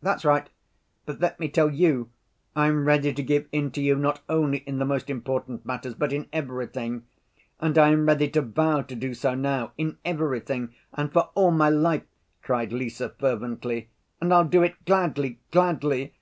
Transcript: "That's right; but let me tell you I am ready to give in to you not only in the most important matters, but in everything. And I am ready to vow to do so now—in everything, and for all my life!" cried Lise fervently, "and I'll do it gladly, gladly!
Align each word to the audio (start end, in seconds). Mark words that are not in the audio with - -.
"That's 0.00 0.24
right; 0.24 0.48
but 1.06 1.18
let 1.18 1.40
me 1.40 1.48
tell 1.48 1.68
you 1.68 2.08
I 2.54 2.68
am 2.68 2.84
ready 2.86 3.12
to 3.12 3.20
give 3.20 3.48
in 3.50 3.72
to 3.72 3.80
you 3.82 3.96
not 3.96 4.22
only 4.28 4.58
in 4.58 4.78
the 4.78 4.84
most 4.84 5.10
important 5.10 5.66
matters, 5.66 5.92
but 5.94 6.12
in 6.12 6.28
everything. 6.32 7.02
And 7.58 7.76
I 7.76 7.88
am 7.88 8.06
ready 8.06 8.30
to 8.30 8.42
vow 8.42 8.82
to 8.82 8.94
do 8.94 9.12
so 9.12 9.34
now—in 9.34 9.98
everything, 10.04 10.72
and 10.92 11.12
for 11.12 11.30
all 11.34 11.50
my 11.50 11.68
life!" 11.68 12.04
cried 12.42 12.72
Lise 12.72 13.02
fervently, 13.18 13.88
"and 14.20 14.32
I'll 14.32 14.44
do 14.44 14.62
it 14.62 14.76
gladly, 14.84 15.40
gladly! 15.50 16.12